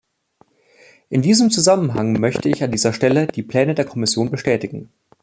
[1.09, 4.89] In diesem Zusammenhang möchte ich an dieser Stelle die Pläne der Kommission bestätigen.